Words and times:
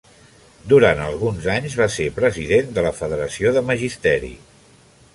Durant 0.71 1.01
alguns 1.07 1.45
anys, 1.57 1.77
va 1.81 1.87
ser 1.97 2.09
president 2.17 2.75
de 2.79 2.89
la 2.89 2.97
Federació 3.03 3.55
de 3.59 3.67
Magisteri. 3.73 4.35